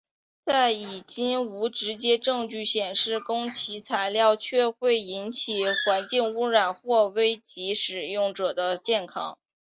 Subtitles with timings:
[0.43, 9.37] 但迄今无直接的证据显示汞齐材料确会引起环境污染或危及使用者的健康。